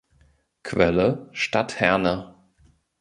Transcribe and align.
Quelle: 0.63 1.29
Stadt 1.31 1.79
Herne 1.79 2.33